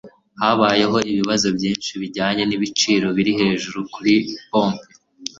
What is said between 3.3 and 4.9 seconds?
hejuru kuri pompe.